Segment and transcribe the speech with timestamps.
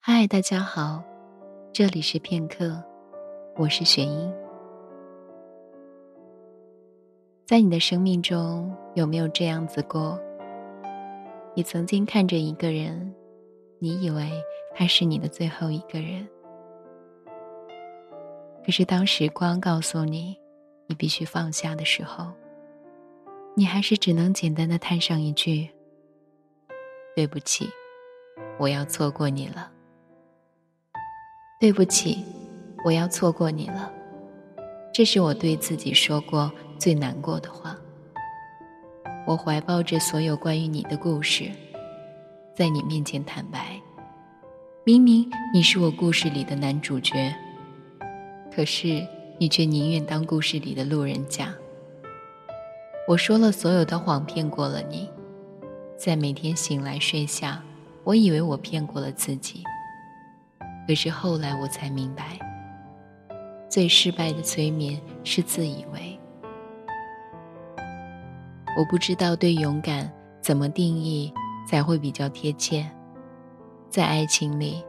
[0.00, 1.02] 嗨，大家好，
[1.72, 2.82] 这里是片刻，
[3.56, 4.32] 我是雪英。
[7.44, 10.18] 在你的生命中，有没有这样子过？
[11.54, 13.14] 你曾经看着一个人，
[13.80, 14.30] 你以为
[14.74, 16.26] 他是你的最后一个人，
[18.64, 20.38] 可是当时光告诉你，
[20.86, 22.32] 你必须放下的时候，
[23.54, 25.68] 你还是只能简单的叹上一句
[27.14, 27.68] ：“对不起，
[28.58, 29.72] 我要错过你了。”
[31.60, 32.24] 对不起，
[32.84, 33.90] 我要错过你了。
[34.92, 37.76] 这是我对自己说过最难过的话。
[39.26, 41.50] 我怀抱着所有关于你的故事，
[42.56, 43.76] 在你面前坦白。
[44.84, 47.34] 明明你是我故事里的男主角，
[48.54, 49.04] 可是
[49.36, 51.52] 你却宁愿当故事里的路人甲。
[53.08, 55.10] 我说了所有的谎，骗过了你，
[55.96, 57.60] 在每天醒来睡下，
[58.04, 59.64] 我以为我骗过了自己。
[60.88, 62.38] 可是后来我才明白，
[63.68, 66.18] 最失败的催眠是自以为。
[68.74, 71.30] 我不知道对勇敢怎么定义
[71.68, 72.90] 才会比较贴切。
[73.90, 74.82] 在爱情里，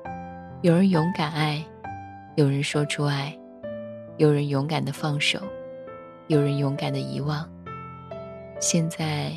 [0.62, 1.62] 有人勇敢爱，
[2.36, 3.38] 有人说出爱，
[4.16, 5.38] 有人勇敢的放手，
[6.28, 7.45] 有人勇敢的遗忘。
[8.62, 9.34] 现在，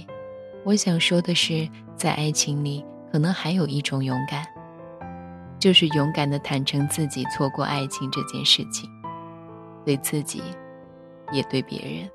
[0.63, 4.47] 我想说的是，在爱情里，可能还有一种勇敢。
[5.63, 8.91] 就是勇敢的坦诚自己错过爱情这件事情，
[9.85, 10.43] 对自己，
[11.31, 12.11] 也对别人。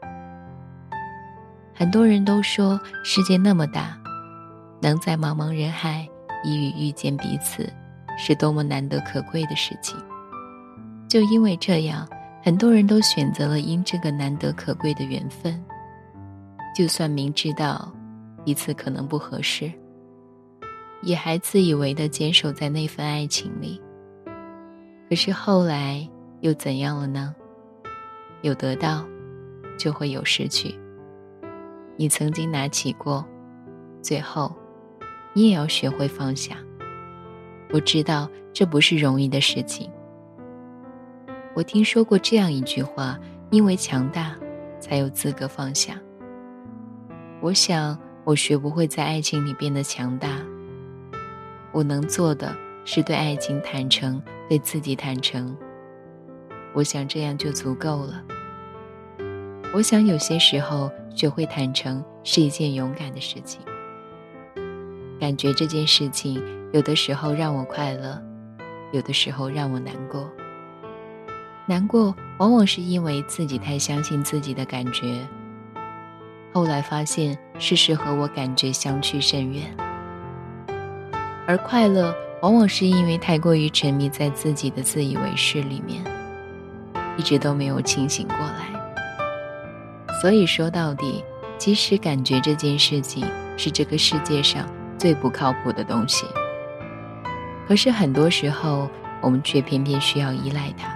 [1.73, 3.97] 很多人都说世界那么大，
[4.81, 6.05] 能在茫茫人海
[6.43, 7.71] 一遇遇见彼此，
[8.17, 9.97] 是多么难得可贵的事情。
[11.07, 12.05] 就因为这样，
[12.43, 15.63] 很多人都选择了因这个难得可贵的缘分，
[16.75, 17.89] 就算明知道
[18.43, 19.71] 彼此可能不合适。
[21.01, 23.81] 也还自以为的坚守在那份爱情里，
[25.09, 26.07] 可是后来
[26.41, 27.35] 又怎样了呢？
[28.41, 29.05] 有得到，
[29.77, 30.77] 就会有失去。
[31.95, 33.25] 你曾经拿起过，
[34.01, 34.55] 最后，
[35.33, 36.57] 你也要学会放下。
[37.71, 39.91] 我知道这不是容易的事情。
[41.55, 43.19] 我听说过这样一句话：
[43.49, 44.35] 因为强大，
[44.79, 45.99] 才有资格放下。
[47.41, 50.29] 我想，我学不会在爱情里变得强大。
[51.71, 52.55] 我能做的
[52.85, 55.55] 是对爱情坦诚，对自己坦诚。
[56.73, 58.23] 我想这样就足够了。
[59.73, 63.61] 我想有些时候学会坦诚是一件勇敢的事情。
[65.19, 66.41] 感觉这件事情
[66.71, 68.21] 有的时候让我快乐，
[68.91, 70.29] 有的时候让我难过。
[71.65, 75.27] 难过往往是因为自己太相信自己的感觉，
[76.53, 79.75] 后来发现事实和我感觉相去甚远。
[81.47, 86.03] 而快乐，往往是因为太过于沉迷在自己的自以为是里面，
[87.15, 88.67] 一直都没有清醒过来。
[90.21, 91.23] 所以说到底，
[91.57, 93.25] 即使感觉这件事情
[93.55, 96.25] 是这个世界上最不靠谱的东西，
[97.65, 98.89] 可是很多时候，
[99.21, 100.93] 我们却偏偏需要依赖它。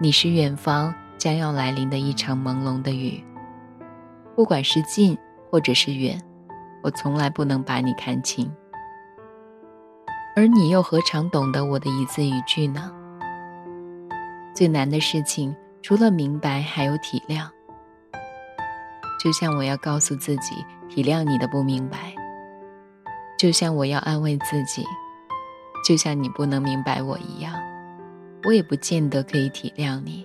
[0.00, 3.22] 你是远方将要来临的一场朦胧的雨，
[4.34, 5.18] 不管是近
[5.50, 6.18] 或者是远，
[6.82, 8.50] 我从来不能把你看清。
[10.34, 12.90] 而你又何尝懂得我的一字一句呢？
[14.54, 17.46] 最难的事情，除了明白，还有体谅。
[19.22, 22.14] 就像我要告诉自己体谅你的不明白，
[23.38, 24.84] 就像我要安慰自己，
[25.86, 27.54] 就像你不能明白我一样，
[28.44, 30.24] 我也不见得可以体谅你。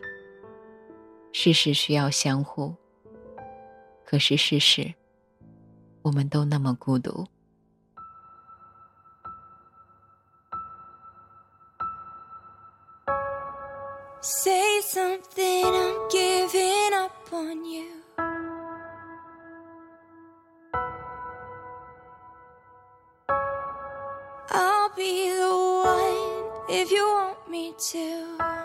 [1.33, 2.73] 事事需要相互，
[4.05, 4.93] 可是事实，
[6.01, 7.27] 我们都那么孤独。
[14.19, 17.85] Say something, I'm giving up on you.
[24.49, 28.56] I'll be the one if you want me to.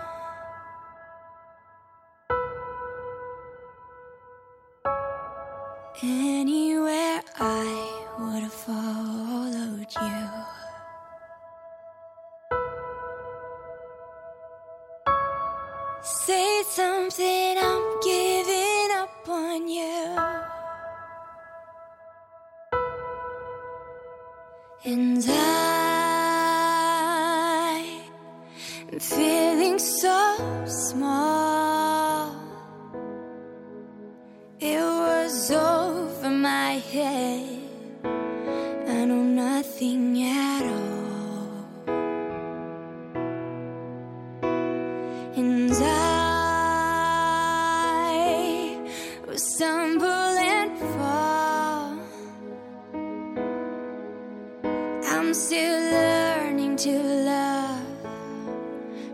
[55.34, 57.80] Learning to love,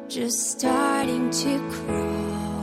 [0.09, 2.57] just starting to crawl.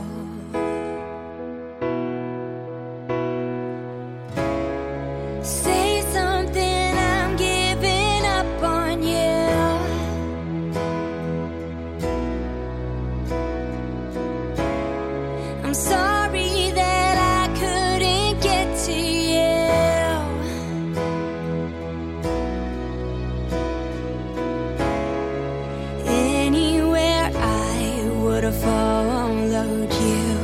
[28.52, 30.36] Followed you.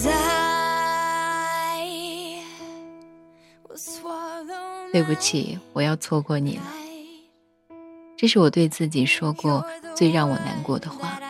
[0.00, 0.04] I
[4.90, 6.62] 对不起，我要错过你了。
[8.16, 9.64] 这是我对自己说过
[9.94, 11.20] 最让我难过的话。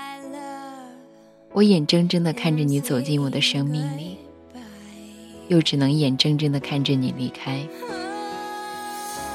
[1.52, 4.18] 我眼睁睁的看着你走进我的生命里，
[5.48, 7.66] 又只能眼睁睁的看着你离开。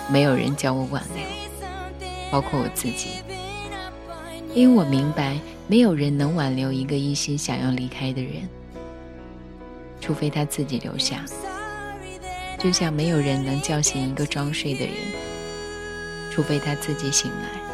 [0.10, 1.24] 没有人教我挽留，
[2.32, 3.10] 包括我自己，
[4.54, 8.48] 因为我明白，没有人能挽留一个一心想要离开的人，
[10.00, 11.26] 除非他自己留下。
[12.60, 14.94] 就像没有人能叫醒一个装睡的人，
[16.32, 17.73] 除非他自己醒来。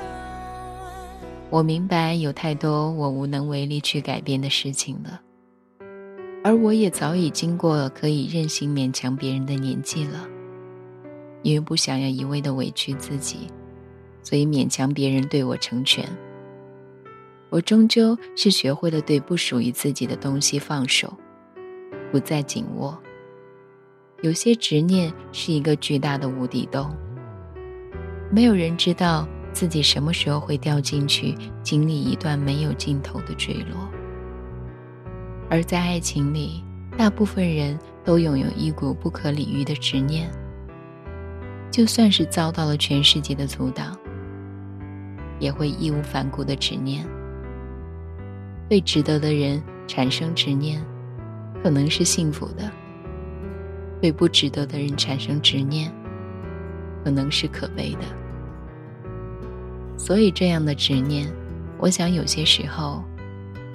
[1.52, 5.20] 我明白有太多我无能为力去改变的事情了，
[6.44, 10.28] 而我也早已经过了可以任性勉强别人的年纪了。
[11.42, 13.48] 因为不想要一味的委屈自己，
[14.22, 16.06] 所以勉强别人对我成全。
[17.50, 21.12] 我终究是学会了对不属于自己的东西放手，
[22.12, 22.96] 不再紧握。
[24.22, 26.96] 有些执念是一个巨大的无底洞，
[28.32, 33.90] 没有人知道自己什么时候会掉进去，经历一段没有尽头的坠落。
[35.50, 36.64] 而在爱情里，
[36.98, 40.30] 大部分人都拥有一股不可理喻的执念，
[41.72, 43.98] 就算是遭到了全世界的阻挡，
[45.40, 47.06] 也会义无反顾的执念。
[48.70, 50.80] 对值得的人产生执念，
[51.64, 52.72] 可能是幸福的。
[54.00, 55.92] 对不值得的人产生执念，
[57.04, 58.19] 可能是可悲的。
[60.00, 61.30] 所以，这样的执念，
[61.78, 63.04] 我想有些时候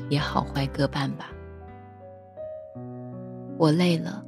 [0.08, 1.30] 也好坏各半吧。
[3.58, 4.24] 我累了，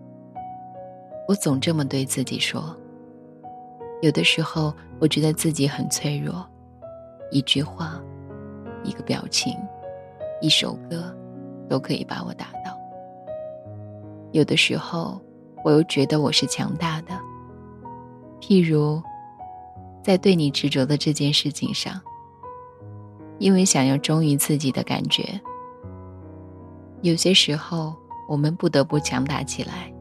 [1.27, 2.77] 我总这么对自己说。
[4.03, 6.47] 有的时候，我觉得自己很脆弱，
[7.31, 7.99] 一句话、
[8.85, 9.57] 一个表情、
[10.43, 11.13] 一首歌，
[11.67, 12.79] 都可以把我打倒。
[14.33, 15.19] 有的时候，
[15.65, 17.19] 我又觉得我是强大的，
[18.41, 19.03] 譬如，
[20.07, 22.01] 在对你执着的这件事情上，
[23.41, 25.41] 因为想要忠于自己的感觉，
[27.03, 27.93] 有些时候
[28.29, 29.93] 我们不得不强大起来，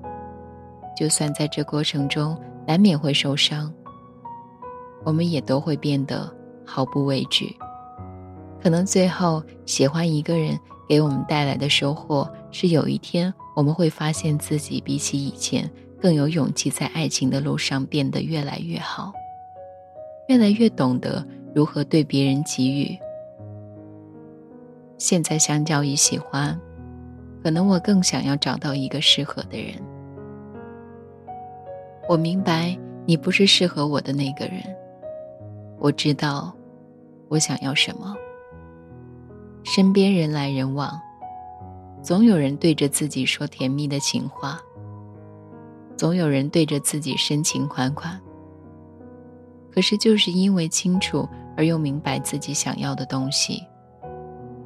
[0.95, 3.73] 就算在这过程中难免会受伤，
[5.03, 6.31] 我们也都会变得
[6.63, 7.57] 毫不畏惧。
[8.61, 10.55] 可能最后喜欢一个人
[10.87, 15.67] 给我们带来的收获是，有一天我们会发现自己比起以前
[15.99, 19.11] 更有勇气，在爱情的路上变得越来越好，
[20.27, 22.97] 越来越懂得如何对别人给予。
[24.97, 26.59] 现在相较于喜欢，
[27.43, 29.73] 可能我更想要找到一个适合的人。
[32.07, 34.63] 我明白你不是适合我的那个人，
[35.79, 36.55] 我知道
[37.27, 38.15] 我想要什么。
[39.63, 40.89] 身边人来人往，
[42.01, 44.59] 总有人对着自己说甜蜜的情话，
[45.97, 48.21] 总有人对着自己深情款款。
[49.75, 51.27] 可是，就是因为清楚
[51.57, 53.61] 而又明白自己想要的东西，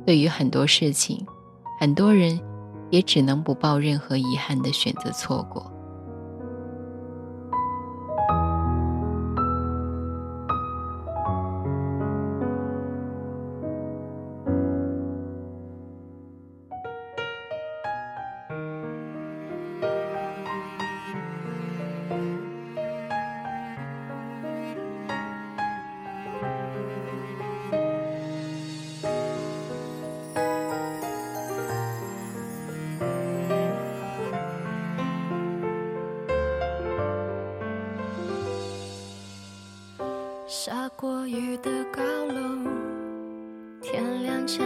[0.05, 1.25] 对于很多事情，
[1.79, 2.39] 很多人
[2.91, 5.65] 也只能不抱任何遗憾的选择错过。
[40.69, 42.69] 下过雨的高楼，
[43.81, 44.63] 天亮前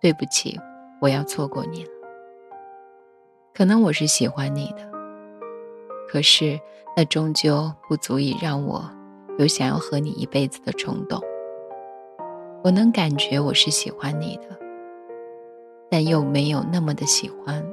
[0.00, 0.58] 对不起，
[1.00, 1.90] 我要错过你了。
[3.52, 4.88] 可能我是喜欢你的，
[6.08, 6.58] 可是
[6.96, 8.88] 那终究不足以让我
[9.38, 11.20] 有想要和你一辈子的冲动。
[12.62, 14.56] 我能感觉我是喜欢你的，
[15.90, 17.64] 但又没有那么的喜欢。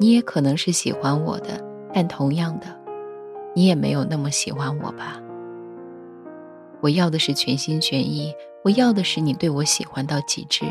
[0.00, 2.66] 你也可能是喜欢我的，但同样的，
[3.54, 5.20] 你也没有那么喜欢我吧。
[6.80, 8.32] 我要的是全心全意，
[8.62, 10.64] 我要的是你对我喜欢到极致。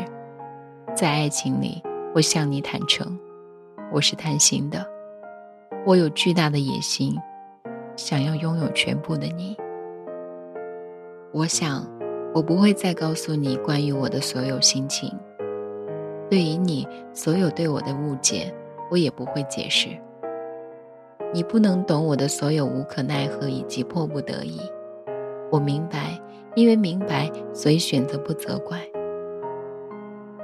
[0.96, 1.82] 在爱情里，
[2.14, 3.18] 我向你坦诚，
[3.92, 4.86] 我是贪心的，
[5.84, 7.14] 我有巨大的野心，
[7.94, 9.54] 想要拥有全部的你。
[11.30, 11.86] 我想，
[12.34, 15.12] 我不会再告诉你关于我的所有心情，
[16.30, 18.50] 对于你所有对我的误解，
[18.90, 19.90] 我也不会解释。
[21.34, 24.58] 你不能懂我的所有无可奈何以及迫不得已。
[25.50, 26.20] 我明白，
[26.54, 28.80] 因为明白，所以选择不责怪。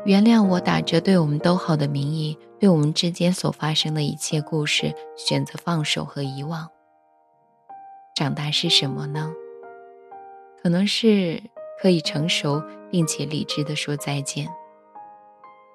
[0.04, 6.68] 原谅我打着对我们都好的名义，对我们之间所发生的一切故事选择放手和遗忘。
[8.14, 9.32] 长大是什么呢？
[10.62, 11.42] 可能是
[11.80, 14.48] 可以成熟并且理智的说再见。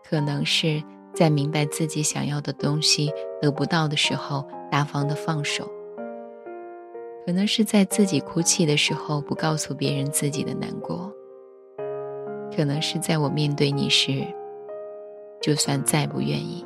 [0.07, 0.83] 可能是
[1.13, 5.69] 在明白自己想要的东西得不到的时候，大方的放手。
[7.29, 11.13] 可能是在自己哭泣的时候，不告诉别人自己的难过。
[12.51, 14.25] 可能是在我面对你时，
[15.39, 16.65] 就算再不愿意，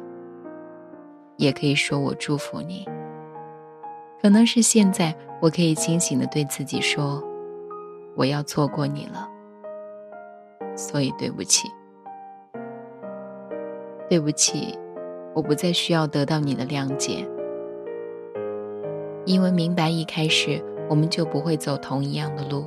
[1.36, 2.88] 也可以说我祝福你。
[4.22, 7.22] 可能是现在，我可以清醒的对自己说，
[8.16, 9.28] 我要错过你了，
[10.78, 11.68] 所以对不起，
[14.10, 14.80] 对不起，
[15.36, 17.28] 我不再需要得到你的谅解，
[19.26, 22.66] 因为明白一开始我们就不会走同一样的路，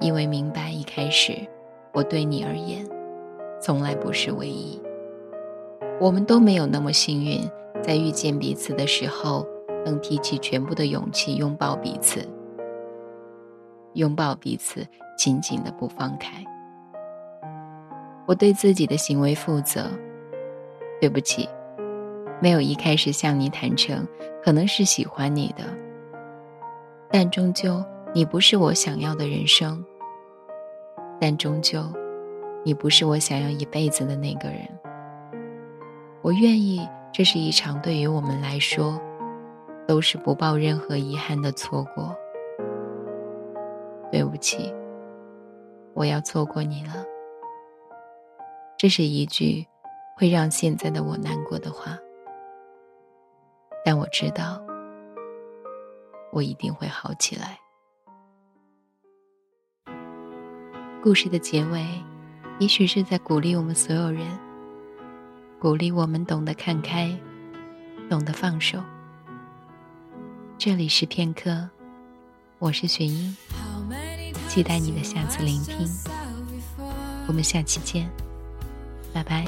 [0.00, 1.34] 因为明白一开始。
[1.94, 2.86] 我对你而言，
[3.60, 4.80] 从来不是唯一。
[5.98, 7.40] 我们都没有那么幸运，
[7.82, 9.44] 在遇见彼此的时候，
[9.84, 12.20] 能提起全部的勇气拥抱彼此，
[13.94, 14.86] 拥抱彼此，
[15.16, 16.44] 紧紧的不放开。
[18.26, 19.86] 我对自己的行为负责，
[21.00, 21.48] 对不起，
[22.40, 24.06] 没有一开始向你坦诚，
[24.42, 25.64] 可能是喜欢你的，
[27.10, 29.84] 但终究你不是我想要的人生。
[31.20, 31.82] 但终究，
[32.64, 34.60] 你不是我想要一辈子的那个人。
[36.22, 39.00] 我愿意，这是一场对于我们来说，
[39.86, 42.14] 都是不抱任何遗憾的错过。
[44.12, 44.72] 对不起，
[45.92, 47.04] 我要错过你了。
[48.76, 49.66] 这是一句
[50.16, 51.98] 会让现在的我难过的话，
[53.90, 54.62] 但我知道，
[56.30, 57.58] 我一定会好起来。
[61.02, 61.82] 故事的结尾，
[62.58, 64.26] 也许是在鼓励我们所有人，
[65.58, 67.18] 鼓励我们懂得看开，
[68.10, 68.78] 懂得放手。
[70.58, 71.66] 这里是片刻，
[72.58, 73.34] 我是雪英，
[74.48, 75.88] 期待你的下次聆听。
[77.26, 78.06] 我们下期见，
[79.14, 79.46] 拜拜。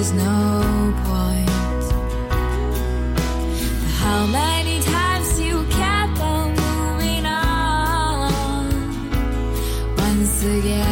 [0.00, 1.50] There's no point.
[3.98, 8.70] How many times you kept on moving on
[9.98, 10.89] once again.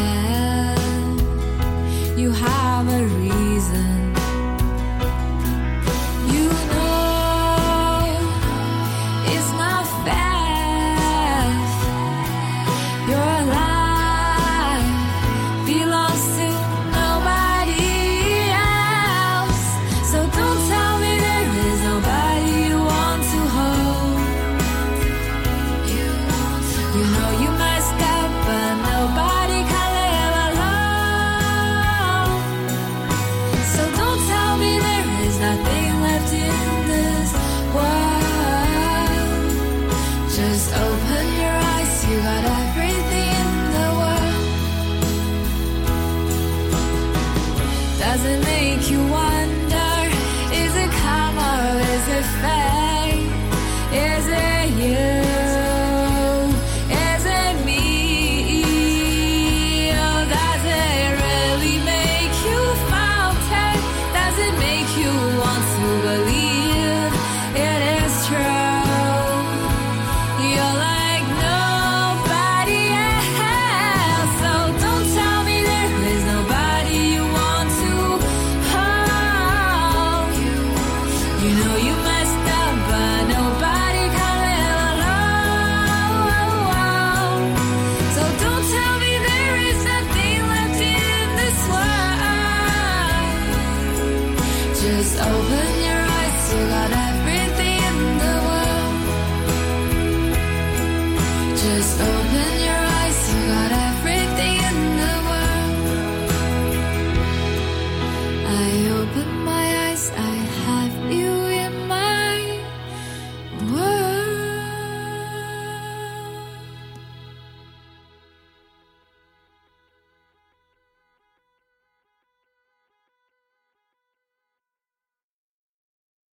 [95.39, 95.78] over.